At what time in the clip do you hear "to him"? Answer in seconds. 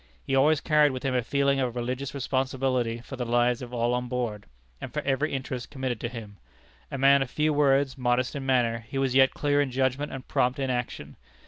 5.99-6.37